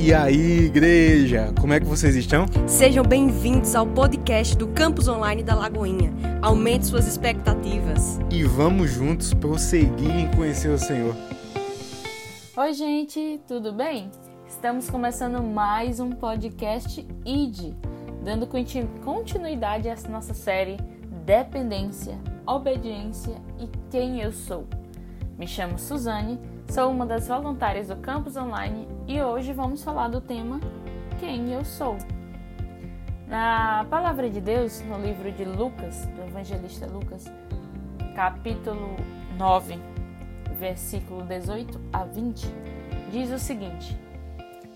E 0.00 0.14
aí, 0.14 0.66
igreja, 0.66 1.52
como 1.60 1.72
é 1.72 1.80
que 1.80 1.84
vocês 1.84 2.14
estão? 2.14 2.46
Sejam 2.68 3.04
bem-vindos 3.04 3.74
ao 3.74 3.84
podcast 3.84 4.56
do 4.56 4.68
Campus 4.68 5.08
Online 5.08 5.42
da 5.42 5.56
Lagoinha. 5.56 6.12
Aumente 6.40 6.86
suas 6.86 7.08
expectativas. 7.08 8.20
E 8.30 8.44
vamos 8.44 8.92
juntos 8.92 9.34
prosseguir 9.34 10.14
em 10.14 10.30
conhecer 10.30 10.68
o 10.68 10.78
Senhor. 10.78 11.16
Oi, 12.56 12.72
gente, 12.74 13.40
tudo 13.48 13.72
bem? 13.72 14.08
Estamos 14.46 14.88
começando 14.88 15.42
mais 15.42 15.98
um 15.98 16.12
podcast 16.12 17.04
ID, 17.26 17.74
dando 18.24 18.48
continuidade 19.04 19.88
à 19.88 19.96
nossa 20.08 20.32
série 20.32 20.76
Dependência, 21.26 22.16
Obediência 22.46 23.34
e 23.58 23.68
Quem 23.90 24.20
Eu 24.20 24.32
Sou. 24.32 24.64
Me 25.36 25.46
chamo 25.46 25.76
Suzane 25.76 26.38
Sou 26.70 26.90
uma 26.90 27.06
das 27.06 27.26
voluntárias 27.26 27.88
do 27.88 27.96
Campus 27.96 28.36
Online 28.36 28.86
e 29.06 29.20
hoje 29.22 29.54
vamos 29.54 29.82
falar 29.82 30.08
do 30.08 30.20
tema 30.20 30.60
Quem 31.18 31.50
eu 31.50 31.64
sou. 31.64 31.96
Na 33.26 33.86
palavra 33.88 34.28
de 34.28 34.38
Deus, 34.38 34.82
no 34.82 35.00
livro 35.00 35.32
de 35.32 35.46
Lucas, 35.46 36.04
do 36.14 36.22
evangelista 36.28 36.86
Lucas, 36.86 37.24
capítulo 38.14 38.96
9, 39.38 39.78
versículo 40.58 41.22
18 41.22 41.80
a 41.90 42.04
20, 42.04 42.46
diz 43.10 43.30
o 43.30 43.38
seguinte: 43.38 43.98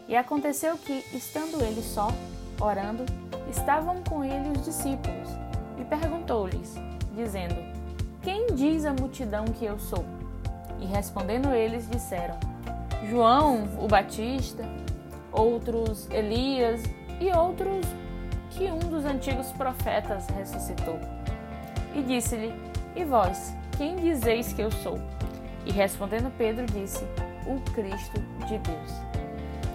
E 0.08 0.16
aconteceu 0.16 0.78
que, 0.78 1.04
estando 1.12 1.62
ele 1.62 1.82
só, 1.82 2.08
orando, 2.58 3.04
estavam 3.50 4.02
com 4.02 4.24
ele 4.24 4.48
os 4.56 4.64
discípulos, 4.64 5.28
e 5.78 5.84
perguntou-lhes, 5.84 6.74
dizendo: 7.14 7.56
Quem 8.22 8.46
diz 8.54 8.86
a 8.86 8.94
multidão 8.94 9.44
que 9.44 9.66
eu 9.66 9.78
sou? 9.78 10.21
E 10.82 10.86
respondendo 10.86 11.54
eles, 11.54 11.88
disseram: 11.88 12.36
João 13.08 13.68
o 13.78 13.86
Batista, 13.86 14.64
outros 15.30 16.10
Elias 16.10 16.82
e 17.20 17.30
outros 17.30 17.86
que 18.50 18.64
um 18.64 18.80
dos 18.80 19.04
antigos 19.04 19.52
profetas 19.52 20.26
ressuscitou. 20.28 20.98
E 21.94 22.02
disse-lhe: 22.02 22.52
E 22.96 23.04
vós, 23.04 23.54
quem 23.78 23.96
dizeis 23.96 24.52
que 24.52 24.60
eu 24.60 24.70
sou? 24.70 24.98
E 25.64 25.70
respondendo 25.70 26.36
Pedro, 26.36 26.66
disse: 26.66 27.04
O 27.46 27.60
Cristo 27.72 28.20
de 28.46 28.58
Deus. 28.58 28.92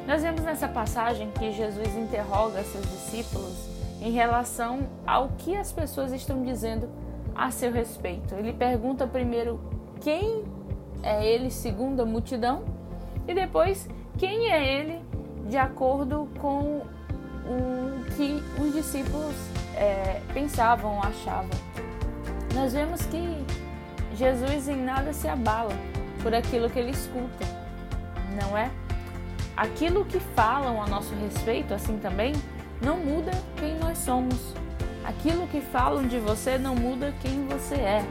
Nós 0.06 0.22
vemos 0.22 0.42
nessa 0.42 0.68
passagem 0.68 1.32
que 1.32 1.52
Jesus 1.54 1.96
interroga 1.96 2.64
seus 2.64 2.86
discípulos 2.90 3.70
em 4.02 4.12
relação 4.12 4.88
ao 5.06 5.30
que 5.38 5.56
as 5.56 5.72
pessoas 5.72 6.12
estão 6.12 6.44
dizendo 6.44 6.90
a 7.36 7.50
seu 7.52 7.72
respeito. 7.72 8.36
Ele 8.36 8.54
pergunta 8.54 9.08
primeiro 9.08 9.60
quem 10.00 10.44
é 11.04 11.26
ele 11.26 11.50
segundo 11.50 12.02
a 12.02 12.06
multidão 12.06 12.64
e 13.28 13.34
depois 13.34 13.88
quem 14.18 14.52
é 14.52 14.80
ele 14.80 15.02
de 15.50 15.58
acordo 15.58 16.28
com 16.40 16.82
o 17.46 18.16
que 18.16 18.44
os 18.62 18.74
discípulos 18.74 19.36
é, 19.76 20.22
pensavam, 20.34 21.02
achavam. 21.02 21.50
Nós 22.54 22.74
vemos 22.74 23.06
que 23.06 23.46
Jesus 24.16 24.68
em 24.68 24.78
nada 24.78 25.14
se 25.14 25.28
abala 25.28 25.74
por 26.22 26.34
aquilo 26.34 26.70
que 26.70 26.80
ele 26.80 26.92
escuta, 26.92 27.46
não 28.42 28.58
é? 28.58 28.70
Aquilo 29.56 30.06
que 30.06 30.20
falam 30.20 30.82
a 30.82 30.88
nosso 30.88 31.14
respeito, 31.16 31.74
assim 31.74 31.98
também, 31.98 32.34
não 32.82 32.98
muda 32.98 33.32
quem 33.58 33.78
nós 33.78 33.98
somos. 34.00 34.54
Aquilo 35.06 35.48
que 35.48 35.62
falam 35.62 36.06
de 36.08 36.20
você 36.20 36.58
não 36.58 36.76
muda 36.76 37.14
quem 37.22 37.48
você 37.48 37.76
é 37.76 38.06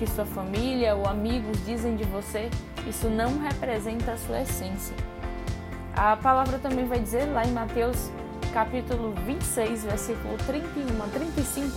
que 0.00 0.06
sua 0.06 0.24
família 0.24 0.96
ou 0.96 1.06
amigos 1.06 1.62
dizem 1.66 1.94
de 1.94 2.04
você, 2.04 2.48
isso 2.88 3.10
não 3.10 3.38
representa 3.38 4.12
a 4.12 4.16
sua 4.16 4.40
essência. 4.40 4.96
A 5.94 6.16
palavra 6.16 6.58
também 6.58 6.86
vai 6.86 6.98
dizer 6.98 7.26
lá 7.26 7.44
em 7.44 7.52
Mateus 7.52 8.10
capítulo 8.54 9.12
26, 9.26 9.84
versículo 9.84 10.38
31 10.46 11.02
a 11.02 11.06
35, 11.06 11.76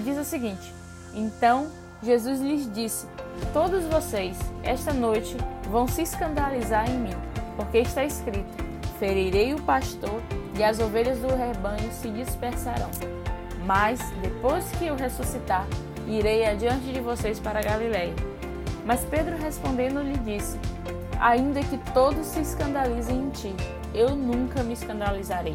diz 0.00 0.18
o 0.18 0.24
seguinte: 0.24 0.74
Então 1.14 1.70
Jesus 2.02 2.40
lhes 2.40 2.68
disse: 2.74 3.06
Todos 3.52 3.84
vocês, 3.84 4.36
esta 4.64 4.92
noite, 4.92 5.36
vão 5.70 5.86
se 5.86 6.02
escandalizar 6.02 6.90
em 6.90 6.98
mim, 6.98 7.16
porque 7.56 7.78
está 7.78 8.04
escrito: 8.04 8.64
Ferirei 8.98 9.54
o 9.54 9.62
pastor 9.62 10.20
e 10.58 10.64
as 10.64 10.80
ovelhas 10.80 11.20
do 11.20 11.28
rebanho 11.28 11.92
se 11.92 12.10
dispersarão. 12.10 12.90
Mas 13.64 14.00
depois 14.20 14.68
que 14.72 14.86
eu 14.86 14.96
ressuscitar, 14.96 15.64
irei 16.08 16.44
adiante 16.44 16.92
de 16.92 17.00
vocês 17.00 17.38
para 17.38 17.62
Galiléia. 17.62 18.14
Mas 18.84 19.04
Pedro 19.04 19.36
respondendo 19.36 20.02
lhe 20.02 20.18
disse: 20.18 20.58
Ainda 21.20 21.60
que 21.60 21.78
todos 21.92 22.26
se 22.26 22.40
escandalizem 22.40 23.16
em 23.16 23.30
ti, 23.30 23.54
eu 23.94 24.10
nunca 24.16 24.62
me 24.62 24.72
escandalizarei. 24.72 25.54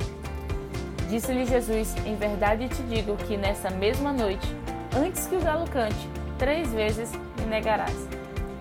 Disse-lhe 1.10 1.46
Jesus: 1.46 1.96
Em 2.06 2.16
verdade 2.16 2.70
te 2.70 2.82
digo 2.84 3.16
que 3.18 3.38
nessa 3.38 3.70
mesma 3.70 4.12
noite, 4.14 4.48
antes 4.96 5.26
que 5.28 5.36
o 5.36 5.42
galo 5.42 5.68
cante, 5.70 6.10
três 6.38 6.72
vezes 6.72 7.12
me 7.38 7.46
negarás. 7.46 8.08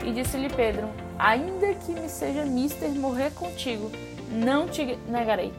E 0.05 0.13
disse-lhe 0.13 0.49
Pedro: 0.49 0.89
Ainda 1.19 1.75
que 1.75 1.93
me 1.93 2.09
seja 2.09 2.45
mister 2.45 2.91
morrer 2.91 3.31
contigo, 3.33 3.91
não 4.31 4.69
te 4.69 4.99
negarei. 5.09 5.53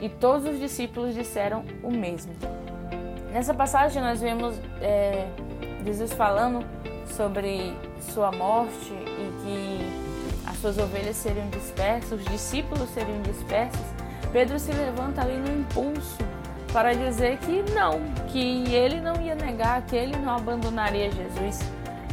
E 0.00 0.08
todos 0.08 0.46
os 0.46 0.60
discípulos 0.60 1.14
disseram 1.14 1.64
o 1.82 1.90
mesmo. 1.90 2.32
Nessa 3.32 3.52
passagem 3.52 4.00
nós 4.00 4.20
vemos 4.20 4.58
é, 4.80 5.26
Jesus 5.88 6.12
falando 6.12 6.66
sobre 7.16 7.74
sua 8.12 8.30
morte 8.30 8.92
e 8.92 9.32
que 9.42 10.46
as 10.46 10.58
suas 10.58 10.76
ovelhas 10.76 11.16
seriam 11.16 11.48
dispersas, 11.48 12.12
os 12.12 12.24
discípulos 12.26 12.90
seriam 12.90 13.22
dispersos, 13.22 13.80
Pedro 14.30 14.58
se 14.58 14.70
levanta 14.70 15.22
ali 15.22 15.38
no 15.38 15.60
impulso 15.60 16.18
para 16.74 16.92
dizer 16.92 17.38
que 17.38 17.64
não, 17.72 18.00
que 18.26 18.74
ele 18.74 19.00
não 19.00 19.18
ia 19.22 19.34
negar, 19.34 19.80
que 19.86 19.96
ele 19.96 20.14
não 20.18 20.36
abandonaria 20.36 21.10
Jesus. 21.10 21.60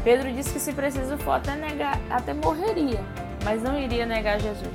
Pedro 0.05 0.31
disse 0.31 0.53
que 0.53 0.59
se 0.59 0.71
preciso 0.71 1.17
for 1.17 1.33
até 1.33 1.53
negar, 1.57 1.99
até 2.09 2.33
morreria, 2.33 3.03
mas 3.43 3.61
não 3.61 3.77
iria 3.77 4.05
negar 4.05 4.39
Jesus. 4.39 4.73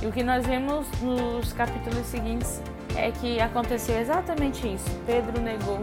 E 0.00 0.06
o 0.06 0.10
que 0.10 0.22
nós 0.22 0.46
vemos 0.46 0.86
nos 1.02 1.52
capítulos 1.52 2.06
seguintes 2.06 2.62
é 2.96 3.10
que 3.10 3.38
aconteceu 3.40 4.00
exatamente 4.00 4.66
isso. 4.66 4.88
Pedro 5.04 5.38
negou 5.42 5.80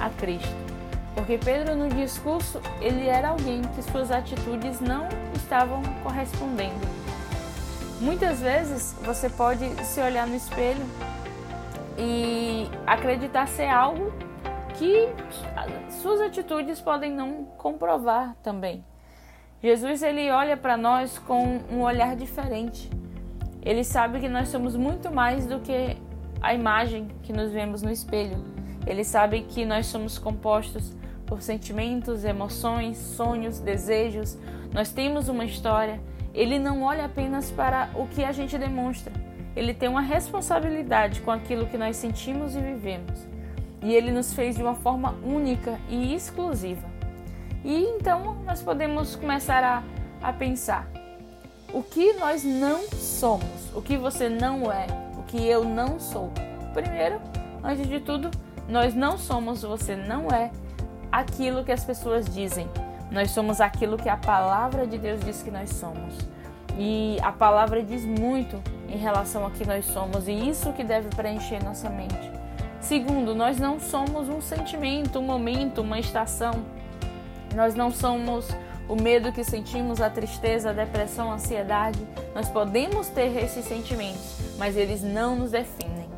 a 0.00 0.08
Cristo. 0.08 0.61
Porque 1.14 1.36
Pedro 1.38 1.76
no 1.76 1.88
discurso, 1.88 2.60
ele 2.80 3.06
era 3.06 3.28
alguém 3.28 3.62
que 3.62 3.82
suas 3.82 4.10
atitudes 4.10 4.80
não 4.80 5.08
estavam 5.34 5.82
correspondendo. 6.02 6.80
Muitas 8.00 8.40
vezes 8.40 8.96
você 9.02 9.28
pode 9.28 9.68
se 9.84 10.00
olhar 10.00 10.26
no 10.26 10.34
espelho 10.34 10.84
e 11.98 12.68
acreditar 12.86 13.46
ser 13.46 13.68
algo 13.68 14.12
que 14.74 15.08
suas 16.00 16.20
atitudes 16.20 16.80
podem 16.80 17.12
não 17.12 17.44
comprovar 17.58 18.34
também. 18.42 18.84
Jesus 19.62 20.02
ele 20.02 20.30
olha 20.30 20.56
para 20.56 20.76
nós 20.76 21.18
com 21.18 21.60
um 21.70 21.82
olhar 21.82 22.16
diferente. 22.16 22.90
Ele 23.64 23.84
sabe 23.84 24.18
que 24.18 24.28
nós 24.28 24.48
somos 24.48 24.74
muito 24.74 25.08
mais 25.12 25.46
do 25.46 25.60
que 25.60 25.96
a 26.40 26.52
imagem 26.52 27.06
que 27.22 27.32
nos 27.32 27.52
vemos 27.52 27.82
no 27.82 27.90
espelho. 27.90 28.44
Ele 28.84 29.04
sabe 29.04 29.42
que 29.42 29.64
nós 29.64 29.86
somos 29.86 30.18
compostos 30.18 30.96
por 31.26 31.42
sentimentos, 31.42 32.24
emoções, 32.24 32.96
sonhos, 32.96 33.58
desejos. 33.58 34.38
Nós 34.72 34.92
temos 34.92 35.28
uma 35.28 35.44
história. 35.44 36.00
Ele 36.34 36.58
não 36.58 36.82
olha 36.82 37.04
apenas 37.04 37.50
para 37.50 37.90
o 37.94 38.06
que 38.06 38.24
a 38.24 38.32
gente 38.32 38.56
demonstra. 38.56 39.12
Ele 39.54 39.74
tem 39.74 39.88
uma 39.88 40.00
responsabilidade 40.00 41.20
com 41.20 41.30
aquilo 41.30 41.66
que 41.66 41.76
nós 41.76 41.96
sentimos 41.96 42.56
e 42.56 42.60
vivemos. 42.60 43.26
E 43.82 43.94
ele 43.94 44.10
nos 44.10 44.32
fez 44.32 44.56
de 44.56 44.62
uma 44.62 44.74
forma 44.74 45.14
única 45.24 45.78
e 45.88 46.14
exclusiva. 46.14 46.88
E 47.64 47.84
então 47.84 48.36
nós 48.44 48.62
podemos 48.62 49.14
começar 49.16 49.62
a, 49.62 49.82
a 50.22 50.32
pensar: 50.32 50.88
o 51.72 51.82
que 51.82 52.12
nós 52.14 52.44
não 52.44 52.82
somos, 52.88 53.74
o 53.74 53.82
que 53.82 53.96
você 53.96 54.28
não 54.28 54.70
é, 54.70 54.86
o 55.18 55.22
que 55.24 55.44
eu 55.46 55.64
não 55.64 55.98
sou. 55.98 56.30
Primeiro, 56.72 57.20
antes 57.62 57.86
de 57.86 58.00
tudo, 58.00 58.30
nós 58.68 58.94
não 58.94 59.18
somos, 59.18 59.62
você 59.62 59.94
não 59.94 60.28
é 60.28 60.50
aquilo 61.12 61.62
que 61.62 61.70
as 61.70 61.84
pessoas 61.84 62.24
dizem. 62.24 62.68
Nós 63.10 63.30
somos 63.30 63.60
aquilo 63.60 63.98
que 63.98 64.08
a 64.08 64.16
palavra 64.16 64.86
de 64.86 64.96
Deus 64.96 65.20
diz 65.20 65.42
que 65.42 65.50
nós 65.50 65.68
somos. 65.70 66.16
E 66.78 67.18
a 67.22 67.30
palavra 67.30 67.82
diz 67.82 68.04
muito 68.04 68.60
em 68.88 68.96
relação 68.96 69.46
a 69.46 69.50
que 69.50 69.66
nós 69.66 69.84
somos 69.84 70.26
e 70.26 70.32
isso 70.32 70.72
que 70.72 70.82
deve 70.82 71.14
preencher 71.14 71.62
nossa 71.62 71.90
mente. 71.90 72.32
Segundo, 72.80 73.34
nós 73.34 73.58
não 73.58 73.78
somos 73.78 74.28
um 74.28 74.40
sentimento, 74.40 75.18
um 75.18 75.22
momento, 75.22 75.82
uma 75.82 76.00
estação. 76.00 76.64
Nós 77.54 77.74
não 77.74 77.90
somos 77.90 78.48
o 78.88 78.96
medo 78.96 79.32
que 79.32 79.44
sentimos, 79.44 80.00
a 80.00 80.10
tristeza, 80.10 80.70
a 80.70 80.72
depressão, 80.72 81.30
a 81.30 81.34
ansiedade. 81.34 82.00
Nós 82.34 82.48
podemos 82.48 83.08
ter 83.08 83.36
esses 83.36 83.64
sentimentos, 83.66 84.36
mas 84.58 84.76
eles 84.76 85.02
não 85.02 85.36
nos 85.36 85.50
definem. 85.50 86.08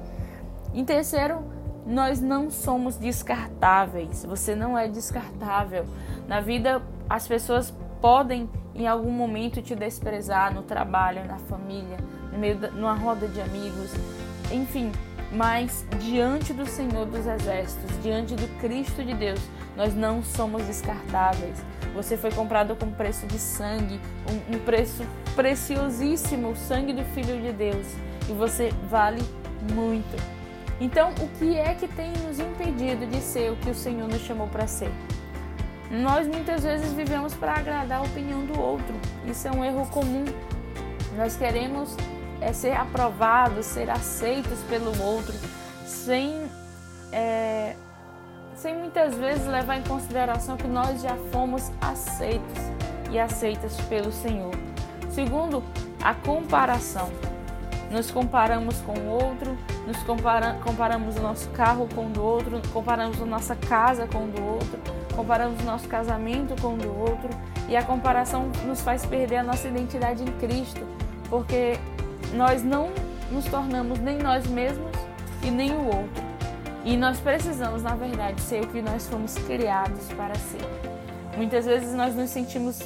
Em 0.73 0.85
terceiro, 0.85 1.45
nós 1.87 2.21
não 2.21 2.51
somos 2.51 2.97
descartáveis. 2.97 4.25
Você 4.25 4.55
não 4.55 4.77
é 4.77 4.89
descartável. 4.89 5.85
Na 6.27 6.41
vida, 6.41 6.83
as 7.09 7.29
pessoas 7.29 7.73
podem 8.01 8.49
em 8.75 8.87
algum 8.87 9.11
momento 9.11 9.63
te 9.63 9.75
desprezar 9.75 10.53
no 10.53 10.63
trabalho, 10.63 11.25
na 11.27 11.39
família, 11.39 11.97
no 12.33 12.39
meio 12.39 12.59
da, 12.59 12.71
numa 12.71 12.95
roda 12.95 13.29
de 13.29 13.41
amigos, 13.41 13.93
enfim, 14.53 14.91
mas 15.33 15.87
diante 16.01 16.53
do 16.53 16.67
Senhor 16.67 17.07
dos 17.07 17.27
Exércitos, 17.27 18.03
diante 18.03 18.35
do 18.35 18.49
Cristo 18.61 19.03
de 19.03 19.15
Deus, 19.15 19.41
nós 19.77 19.95
não 19.95 20.23
somos 20.23 20.65
descartáveis. 20.65 21.65
Você 21.95 22.17
foi 22.17 22.31
comprado 22.33 22.75
com 22.77 22.91
preço 22.91 23.27
de 23.27 23.39
sangue, 23.39 24.01
um, 24.29 24.57
um 24.57 24.59
preço 24.61 25.05
preciosíssimo, 25.37 26.51
o 26.51 26.57
sangue 26.57 26.93
do 26.93 27.05
Filho 27.15 27.41
de 27.41 27.53
Deus, 27.53 27.87
e 28.29 28.33
você 28.33 28.71
vale 28.91 29.23
muito. 29.73 30.44
Então, 30.81 31.11
o 31.21 31.29
que 31.39 31.57
é 31.57 31.75
que 31.75 31.87
tem 31.87 32.13
nos 32.27 32.39
impedido 32.39 33.07
de 33.07 33.21
ser 33.21 33.53
o 33.53 33.57
que 33.57 33.71
o 33.71 33.75
Senhor 33.75 34.09
nos 34.09 34.23
chamou 34.23 34.49
para 34.49 34.67
ser? 34.67 34.91
Nós 35.91 36.27
muitas 36.27 36.65
vezes 36.65 36.93
vivemos 36.93 37.35
para 37.35 37.53
agradar 37.53 38.01
a 38.01 38.03
opinião 38.03 38.45
do 38.45 38.59
outro. 38.61 38.95
Isso 39.27 39.47
é 39.47 39.53
um 39.53 39.65
erro 39.65 39.87
comum. 39.91 40.25
Nós 41.17 41.37
queremos 41.37 41.97
é, 42.41 42.53
ser 42.53 42.73
aprovados, 42.73 43.67
ser 43.67 43.89
aceitos 43.89 44.59
pelo 44.69 44.91
outro, 45.01 45.35
sem, 45.87 46.43
é, 47.13 47.77
sem 48.57 48.77
muitas 48.77 49.15
vezes 49.15 49.47
levar 49.47 49.77
em 49.77 49.83
consideração 49.83 50.57
que 50.57 50.67
nós 50.67 51.01
já 51.01 51.17
fomos 51.31 51.71
aceitos 51.81 52.63
e 53.13 53.19
aceitas 53.19 53.77
pelo 53.83 54.11
Senhor. 54.11 54.53
Segundo, 55.11 55.63
a 56.03 56.13
comparação. 56.13 57.09
Nos 57.91 58.11
comparamos 58.11 58.81
com 58.83 58.93
o 58.93 59.09
outro, 59.09 59.57
nos 59.87 59.97
compara 60.03 60.59
comparamos 60.65 61.17
o 61.17 61.21
nosso 61.21 61.49
carro 61.51 61.89
com 61.95 62.07
o 62.07 62.11
do 62.11 62.23
outro, 62.23 62.61
comparamos 62.73 63.21
a 63.21 63.25
nossa 63.25 63.55
casa 63.55 64.07
com 64.07 64.25
o 64.25 64.29
do 64.29 64.43
outro, 64.43 64.81
comparamos 65.15 65.61
o 65.63 65.65
nosso 65.65 65.87
casamento 65.87 66.61
com 66.61 66.75
o 66.75 66.77
do 66.77 66.99
outro, 66.99 67.29
e 67.69 67.77
a 67.77 67.83
comparação 67.83 68.51
nos 68.67 68.81
faz 68.81 69.07
perder 69.07 69.37
a 69.37 69.43
nossa 69.43 69.69
identidade 69.69 70.23
em 70.23 70.33
Cristo, 70.39 70.87
porque 71.29 71.79
nós 72.35 72.63
não 72.63 72.91
nos 73.31 73.45
tornamos 73.47 73.99
nem 74.01 74.19
nós 74.19 74.47
mesmos 74.47 74.91
e 75.43 75.51
nem 75.51 75.73
o 75.73 75.87
outro. 75.87 76.25
E 76.85 76.97
nós 76.97 77.19
precisamos, 77.19 77.83
na 77.83 77.95
verdade, 77.95 78.41
ser 78.41 78.63
o 78.63 78.67
que 78.67 78.83
nós 78.83 79.09
fomos 79.09 79.35
criados 79.35 80.07
para 80.13 80.35
ser. 80.35 80.61
Muitas 81.37 81.65
vezes 81.65 81.95
nós 81.95 82.15
nos 82.15 82.31
sentimos 82.31 82.81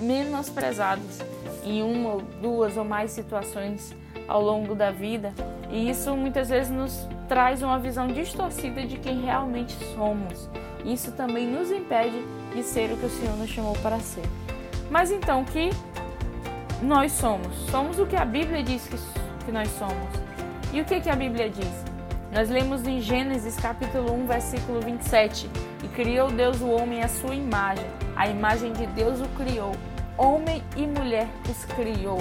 menosprezados 0.00 1.20
em 1.62 1.82
uma 1.82 2.16
duas 2.40 2.76
ou 2.76 2.84
mais 2.84 3.10
situações 3.10 3.94
ao 4.28 4.40
longo 4.40 4.74
da 4.74 4.90
vida, 4.90 5.32
e 5.70 5.88
isso 5.88 6.14
muitas 6.16 6.48
vezes 6.48 6.70
nos 6.70 7.08
traz 7.28 7.62
uma 7.62 7.78
visão 7.78 8.06
distorcida 8.06 8.86
de 8.86 8.98
quem 8.98 9.22
realmente 9.22 9.72
somos. 9.94 10.48
Isso 10.84 11.12
também 11.12 11.46
nos 11.46 11.70
impede 11.70 12.22
de 12.54 12.62
ser 12.62 12.92
o 12.92 12.96
que 12.96 13.06
o 13.06 13.10
Senhor 13.10 13.36
nos 13.36 13.48
chamou 13.48 13.74
para 13.82 13.98
ser. 13.98 14.24
Mas 14.90 15.10
então, 15.10 15.44
que 15.44 15.70
nós 16.82 17.12
somos? 17.12 17.54
Somos 17.70 17.98
o 17.98 18.06
que 18.06 18.16
a 18.16 18.24
Bíblia 18.24 18.62
diz 18.62 18.86
que, 18.86 18.96
que 19.44 19.52
nós 19.52 19.68
somos. 19.78 20.22
E 20.72 20.80
o 20.80 20.84
que, 20.84 21.00
que 21.00 21.08
a 21.08 21.16
Bíblia 21.16 21.48
diz? 21.48 21.84
Nós 22.32 22.48
lemos 22.48 22.86
em 22.86 23.00
Gênesis 23.00 23.56
capítulo 23.56 24.12
1, 24.14 24.26
versículo 24.26 24.80
27. 24.80 25.48
E 25.84 25.88
criou 25.88 26.30
Deus 26.30 26.60
o 26.60 26.68
homem 26.68 27.02
à 27.02 27.08
sua 27.08 27.34
imagem. 27.34 27.86
A 28.16 28.26
imagem 28.26 28.72
de 28.72 28.86
Deus 28.88 29.20
o 29.20 29.28
criou. 29.36 29.72
Homem 30.16 30.62
e 30.76 30.86
mulher 30.86 31.28
os 31.48 31.64
criou. 31.66 32.18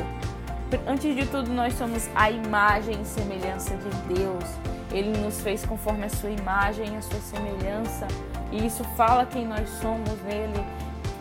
Antes 0.88 1.16
de 1.16 1.26
tudo, 1.28 1.52
nós 1.52 1.74
somos 1.74 2.10
a 2.16 2.32
imagem 2.32 3.02
e 3.02 3.06
semelhança 3.06 3.76
de 3.76 4.14
Deus. 4.14 4.44
Ele 4.92 5.18
nos 5.18 5.42
fez 5.42 5.66
conforme 5.66 6.06
a 6.06 6.10
sua 6.10 6.30
imagem 6.30 6.94
e 6.94 6.98
a 6.98 7.02
sua 7.02 7.20
semelhança. 7.20 8.08
E 8.52 8.66
isso 8.66 8.84
fala 8.96 9.26
quem 9.26 9.46
nós 9.46 9.70
somos 9.82 10.22
nele 10.24 10.60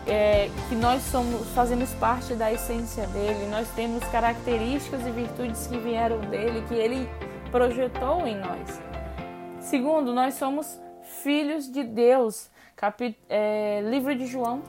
é, 0.07 0.51
que 0.69 0.75
nós 0.75 1.03
somos, 1.03 1.49
fazemos 1.51 1.93
parte 1.95 2.35
da 2.35 2.53
essência 2.53 3.07
dele, 3.09 3.47
nós 3.49 3.69
temos 3.71 4.03
características 4.05 5.07
e 5.07 5.11
virtudes 5.11 5.67
que 5.67 5.79
vieram 5.79 6.21
dele, 6.23 6.65
que 6.69 6.75
ele 6.75 7.09
projetou 7.51 8.27
em 8.27 8.37
nós. 8.37 8.81
Segundo, 9.61 10.13
nós 10.13 10.35
somos 10.35 10.81
filhos 11.23 11.71
de 11.71 11.85
Deus. 11.85 12.51
É, 13.29 13.83
livro 13.91 14.15
de 14.17 14.27
João, 14.27 14.63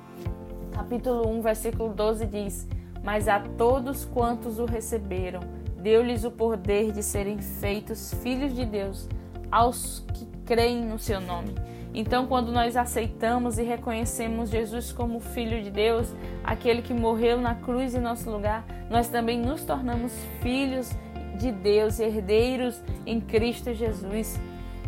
capítulo 0.74 1.30
1, 1.30 1.42
versículo 1.42 1.94
12 1.94 2.26
diz: 2.26 2.68
Mas 3.04 3.28
a 3.28 3.40
todos 3.40 4.06
quantos 4.06 4.60
o 4.60 4.66
receberam, 4.66 5.42
deu-lhes 5.78 6.24
o 6.24 6.32
poder 6.32 6.92
de 6.92 7.02
serem 7.02 7.40
feitos 7.40 8.14
filhos 8.22 8.54
de 8.54 8.66
Deus, 8.66 9.10
aos 9.52 10.04
que 10.14 10.26
creem 10.46 10.86
no 10.86 11.00
seu 11.00 11.20
nome 11.20 11.56
então, 11.94 12.26
quando 12.26 12.52
nós 12.52 12.78
aceitamos 12.78 13.58
e 13.58 13.64
reconhecemos 13.64 14.50
Jesus 14.50 14.94
como 14.94 15.20
Filho 15.20 15.62
de 15.62 15.70
Deus, 15.70 16.14
aquele 16.44 16.82
que 16.82 16.94
morreu 16.94 17.40
na 17.40 17.56
cruz 17.56 17.94
em 17.94 18.00
nosso 18.00 18.30
lugar, 18.30 18.66
nós 18.90 19.10
também 19.10 19.38
nos 19.38 19.64
tornamos 19.64 20.14
filhos 20.42 20.90
de 21.38 21.52
Deus, 21.52 22.00
herdeiros 22.00 22.82
em 23.06 23.20
Cristo 23.20 23.74
Jesus. 23.74 24.40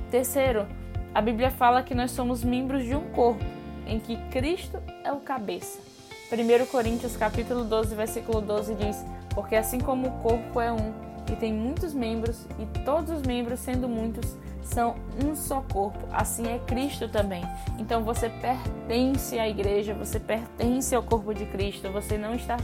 Terceiro, 0.10 0.66
a 1.14 1.22
Bíblia 1.22 1.52
fala 1.52 1.84
que 1.84 1.94
nós 1.94 2.12
somos 2.12 2.44
membros 2.44 2.86
de 2.86 2.96
um 2.96 3.10
corpo, 3.10 3.44
em 3.86 4.00
que 4.00 4.16
Cristo 4.30 4.78
é 5.04 5.12
o 5.12 5.18
cabeça. 5.18 5.93
1 6.34 6.66
Coríntios 6.66 7.16
capítulo 7.16 7.64
12, 7.64 7.94
versículo 7.94 8.42
12 8.42 8.74
diz: 8.74 9.06
Porque 9.36 9.56
assim 9.56 9.80
como 9.80 10.08
o 10.08 10.12
corpo 10.24 10.60
é 10.60 10.72
um 10.72 10.92
e 11.32 11.36
tem 11.36 11.54
muitos 11.54 11.94
membros, 11.94 12.46
e 12.60 12.80
todos 12.80 13.12
os 13.12 13.22
membros, 13.22 13.60
sendo 13.60 13.88
muitos, 13.88 14.36
são 14.62 14.96
um 15.24 15.36
só 15.36 15.62
corpo, 15.72 16.00
assim 16.12 16.48
é 16.48 16.60
Cristo 16.60 17.08
também. 17.08 17.44
Então 17.78 18.04
você 18.04 18.30
pertence 18.30 19.38
à 19.38 19.48
igreja, 19.48 19.94
você 19.94 20.20
pertence 20.20 20.94
ao 20.96 21.04
corpo 21.04 21.34
de 21.34 21.46
Cristo, 21.46 21.90
você 21.92 22.18
não 22.18 22.34
está 22.34 22.58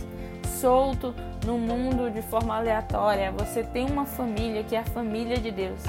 solto 0.60 1.14
no 1.46 1.58
mundo 1.58 2.12
de 2.12 2.22
forma 2.24 2.56
aleatória, 2.56 3.32
você 3.32 3.64
tem 3.64 3.86
uma 3.86 4.06
família 4.06 4.64
que 4.64 4.76
é 4.76 4.80
a 4.80 4.86
família 4.86 5.38
de 5.38 5.52
Deus. 5.52 5.82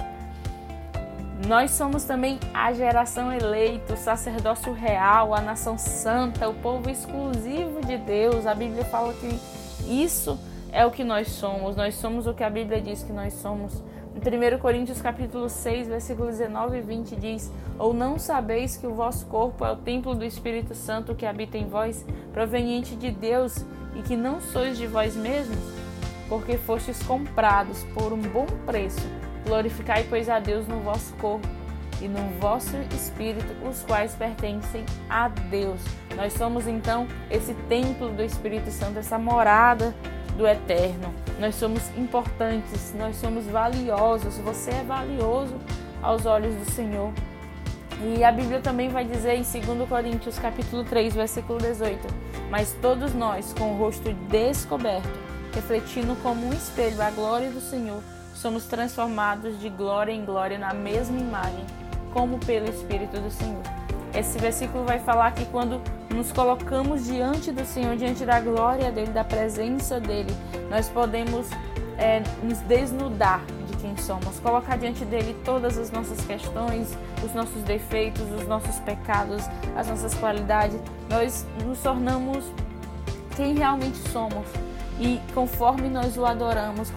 Nós 1.47 1.71
somos 1.71 2.05
também 2.05 2.39
a 2.53 2.73
geração 2.73 3.33
eleita, 3.33 3.95
o 3.95 3.97
sacerdócio 3.97 4.73
real, 4.73 5.35
a 5.35 5.41
nação 5.41 5.79
santa, 5.79 6.49
o 6.49 6.55
povo 6.55 6.91
exclusivo 6.91 7.81
de 7.81 7.97
Deus. 7.97 8.47
A 8.47 8.55
Bíblia 8.55 8.85
fala 8.85 9.15
que 9.15 9.41
isso 9.91 10.39
é 10.71 10.85
o 10.85 10.91
que 10.91 11.03
nós 11.03 11.29
somos. 11.29 11.77
Nós 11.77 11.95
somos 11.95 12.27
o 12.27 12.35
que 12.35 12.45
a 12.45 12.51
Bíblia 12.51 12.81
diz 12.81 13.03
que 13.03 13.13
nós 13.13 13.33
somos. 13.35 13.83
Em 14.15 14.55
1 14.55 14.59
Coríntios 14.59 15.01
capítulo 15.01 15.49
6, 15.49 15.89
versículos 15.89 16.37
19 16.37 16.77
e 16.77 16.81
20 16.83 17.17
diz: 17.17 17.51
Ou 17.79 17.95
não 17.95 18.19
sabeis 18.19 18.77
que 18.77 18.87
o 18.87 18.95
vosso 18.95 19.25
corpo 19.27 19.65
é 19.65 19.73
o 19.73 19.77
templo 19.77 20.15
do 20.15 20.25
Espírito 20.25 20.75
Santo 20.75 21.15
que 21.15 21.25
habita 21.25 21.57
em 21.57 21.67
vós, 21.67 22.05
proveniente 22.35 22.95
de 22.95 23.11
Deus, 23.11 23.65
e 23.97 24.03
que 24.03 24.17
não 24.17 24.41
sois 24.41 24.77
de 24.77 24.87
vós 24.87 25.17
mesmos? 25.17 25.59
Porque 26.29 26.59
fostes 26.59 27.03
comprados 27.03 27.83
por 27.95 28.13
um 28.13 28.21
bom 28.21 28.47
preço. 28.67 29.20
Glorificai, 29.45 30.07
pois, 30.09 30.29
a 30.29 30.39
Deus 30.39 30.67
no 30.67 30.81
vosso 30.81 31.15
corpo 31.15 31.47
e 32.01 32.09
no 32.09 32.31
vosso 32.41 32.77
espírito, 32.95 33.55
os 33.67 33.83
quais 33.83 34.15
pertencem 34.15 34.85
a 35.09 35.29
Deus. 35.29 35.81
Nós 36.17 36.33
somos 36.33 36.67
então 36.67 37.07
esse 37.31 37.55
templo 37.69 38.09
do 38.11 38.23
Espírito 38.23 38.71
Santo, 38.71 38.99
essa 38.99 39.19
morada 39.19 39.95
do 40.37 40.47
eterno. 40.47 41.15
Nós 41.39 41.55
somos 41.55 41.83
importantes, 41.97 42.95
nós 42.97 43.17
somos 43.17 43.45
valiosos. 43.47 44.39
Você 44.39 44.71
é 44.71 44.83
valioso 44.83 45.55
aos 46.03 46.25
olhos 46.27 46.55
do 46.55 46.71
Senhor. 46.71 47.13
E 48.03 48.25
a 48.25 48.33
Bíblia 48.33 48.61
também 48.61 48.89
vai 48.89 49.05
dizer 49.05 49.35
em 49.35 49.43
2 49.43 49.87
Coríntios 49.89 50.39
capítulo 50.39 50.85
3, 50.85 51.15
versículo 51.15 51.59
18: 51.59 51.99
"Mas 52.51 52.75
todos 52.81 53.13
nós, 53.15 53.53
com 53.53 53.75
o 53.75 53.79
rosto 53.79 54.11
descoberto, 54.31 55.09
refletindo 55.55 56.17
como 56.23 56.47
um 56.47 56.53
espelho 56.53 57.03
a 57.03 57.11
glória 57.11 57.51
do 57.51 57.61
Senhor, 57.61 58.03
somos 58.41 58.65
transformados 58.65 59.61
de 59.61 59.69
glória 59.69 60.13
em 60.13 60.25
glória 60.25 60.59
na 60.59 60.73
mesma 60.73 61.19
imagem, 61.19 61.65
como 62.13 62.39
pelo 62.39 62.69
Espírito 62.69 63.21
do 63.21 63.31
Senhor." 63.31 63.63
Esse 64.15 64.39
versículo 64.39 64.85
vai 64.85 64.99
falar 64.99 65.33
que 65.33 65.45
quando 65.47 65.81
nos 66.13 66.33
colocamos 66.33 67.07
diante 67.07 67.53
do 67.53 67.65
Senhor, 67.65 67.97
diante 67.97 68.25
da 68.25 68.41
glória 68.41 68.91
dele, 68.91 69.13
da 69.13 69.23
presença 69.23 70.01
dele, 70.01 70.35
nós 70.69 70.89
podemos 70.89 71.49
é, 71.97 72.21
nos 72.43 72.59
desnudar 72.61 73.41
de 73.69 73.77
quem 73.77 73.97
somos, 73.97 74.41
colocar 74.41 74.77
diante 74.77 75.05
dele 75.05 75.37
todas 75.45 75.79
as 75.79 75.91
nossas 75.91 76.21
questões, 76.25 76.97
os 77.25 77.33
nossos 77.35 77.63
defeitos, 77.63 78.23
os 78.33 78.49
nossos 78.49 78.77
pecados, 78.81 79.45
as 79.77 79.87
nossas 79.87 80.15
qualidades. 80.15 80.81
Nós 81.09 81.47
nos 81.65 81.79
tornamos 81.81 82.45
quem 83.37 83.55
realmente 83.55 83.99
somos. 84.09 84.47
E 85.01 85.19
conforme 85.33 85.89
nós 85.89 86.19
o 86.19 86.27
adoramos, 86.27 86.93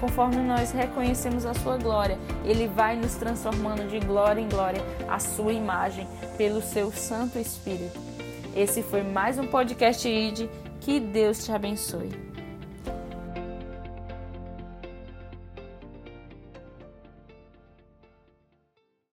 conforme 0.00 0.36
nós 0.36 0.70
reconhecemos 0.70 1.44
a 1.44 1.52
sua 1.54 1.76
glória, 1.76 2.16
ele 2.44 2.68
vai 2.68 2.94
nos 2.94 3.16
transformando 3.16 3.88
de 3.88 3.98
glória 3.98 4.40
em 4.40 4.48
glória 4.48 4.80
a 5.08 5.18
sua 5.18 5.52
imagem 5.52 6.06
pelo 6.36 6.62
seu 6.62 6.92
Santo 6.92 7.36
Espírito. 7.36 7.98
Esse 8.54 8.80
foi 8.80 9.02
mais 9.02 9.40
um 9.40 9.46
podcast 9.48 10.08
ID. 10.08 10.48
Que 10.80 11.00
Deus 11.00 11.44
te 11.44 11.50
abençoe. 11.50 12.27